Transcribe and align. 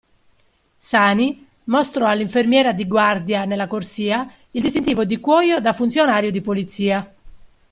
Sani 0.79 1.45
mostrò 1.65 2.07
all'infermiera 2.07 2.71
di 2.73 2.87
guardia 2.87 3.45
nella 3.45 3.67
corsia 3.67 4.27
il 4.49 4.63
distintivo 4.63 5.05
di 5.05 5.19
cuoio 5.19 5.59
da 5.59 5.73
funzionario 5.73 6.31
di 6.31 6.41
polizia. 6.41 7.13